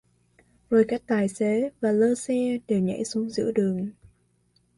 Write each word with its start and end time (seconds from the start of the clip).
Rồi 0.69 0.85
cả 0.87 0.97
tài 1.07 1.27
xế 1.27 1.69
và 1.81 1.91
lơ 1.91 2.15
xe 2.15 2.57
đều 2.67 2.79
nhảy 2.79 3.05
xuống 3.05 3.29
giữa 3.29 3.51
đường 3.51 3.91